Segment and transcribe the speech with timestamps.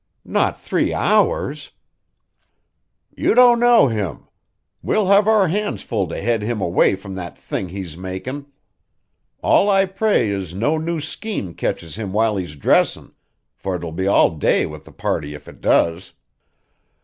[0.25, 1.73] "Not three hours!"
[3.15, 4.27] "You don't know him.
[4.81, 8.47] We'll have our hands full to head him away from that thing he's makin'.
[9.43, 13.13] All I pray is no new scheme ketches him while he's dressin',
[13.53, 16.13] for 'twill be all day with the party if it does."